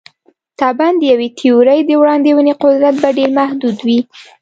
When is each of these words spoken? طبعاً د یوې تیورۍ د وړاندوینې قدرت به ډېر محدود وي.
طبعاً 0.61 0.91
د 0.97 1.01
یوې 1.11 1.29
تیورۍ 1.39 1.79
د 1.85 1.91
وړاندوینې 2.01 2.53
قدرت 2.63 2.95
به 3.01 3.09
ډېر 3.17 3.29
محدود 3.39 3.77
وي. 3.87 3.99